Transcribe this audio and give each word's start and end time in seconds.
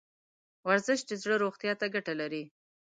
ورزش 0.67 0.99
د 1.05 1.11
زړه 1.21 1.35
روغتیا 1.43 1.73
ته 1.79 1.85
ګټه 1.95 2.13
لري. 2.21 2.43